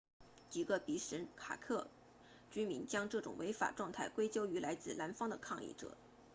[0.49, 1.87] 几个比什凯克
[2.49, 5.95] 居民将这种违法状态归咎于来自南方的抗议者